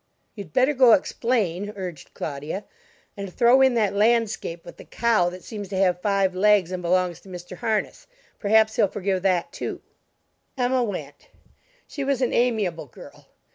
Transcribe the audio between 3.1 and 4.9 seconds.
"and throw in that landscape with the